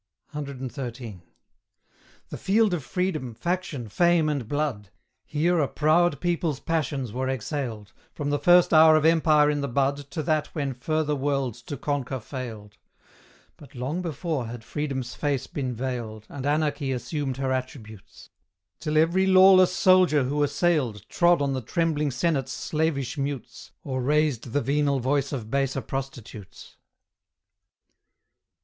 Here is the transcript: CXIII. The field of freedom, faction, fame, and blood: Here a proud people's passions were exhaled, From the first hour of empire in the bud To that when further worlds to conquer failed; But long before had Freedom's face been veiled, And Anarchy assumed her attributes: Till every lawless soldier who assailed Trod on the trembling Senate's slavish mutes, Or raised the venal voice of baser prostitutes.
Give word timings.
CXIII. 0.33 1.21
The 2.29 2.37
field 2.39 2.73
of 2.73 2.83
freedom, 2.83 3.35
faction, 3.35 3.87
fame, 3.87 4.29
and 4.29 4.47
blood: 4.47 4.89
Here 5.25 5.59
a 5.59 5.67
proud 5.67 6.19
people's 6.19 6.59
passions 6.59 7.13
were 7.13 7.29
exhaled, 7.29 7.93
From 8.15 8.31
the 8.31 8.39
first 8.39 8.73
hour 8.73 8.95
of 8.95 9.05
empire 9.05 9.51
in 9.51 9.61
the 9.61 9.67
bud 9.67 9.97
To 9.97 10.23
that 10.23 10.47
when 10.55 10.73
further 10.73 11.15
worlds 11.15 11.61
to 11.61 11.77
conquer 11.77 12.19
failed; 12.19 12.77
But 13.57 13.75
long 13.75 14.01
before 14.01 14.47
had 14.47 14.63
Freedom's 14.63 15.13
face 15.13 15.45
been 15.45 15.75
veiled, 15.75 16.25
And 16.29 16.47
Anarchy 16.47 16.91
assumed 16.91 17.37
her 17.37 17.51
attributes: 17.51 18.31
Till 18.79 18.97
every 18.97 19.27
lawless 19.27 19.71
soldier 19.71 20.23
who 20.23 20.41
assailed 20.41 21.07
Trod 21.09 21.43
on 21.43 21.53
the 21.53 21.61
trembling 21.61 22.09
Senate's 22.09 22.53
slavish 22.53 23.19
mutes, 23.19 23.69
Or 23.83 24.01
raised 24.01 24.51
the 24.51 24.61
venal 24.61 24.99
voice 24.99 25.31
of 25.31 25.51
baser 25.51 25.79
prostitutes. 25.81 26.77